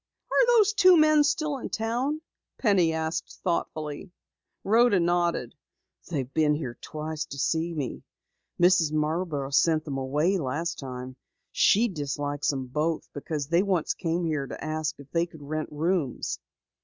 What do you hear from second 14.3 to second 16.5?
to ask if they could rent rooms."